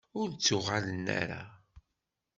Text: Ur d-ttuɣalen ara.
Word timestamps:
Ur 0.19 0.27
d-ttuɣalen 0.29 1.05
ara. 1.21 1.41